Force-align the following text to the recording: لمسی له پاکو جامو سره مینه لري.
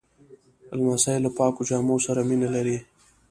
لمسی 0.77 1.15
له 1.23 1.29
پاکو 1.37 1.61
جامو 1.69 1.95
سره 2.05 2.21
مینه 2.29 2.47
لري. 2.55 2.77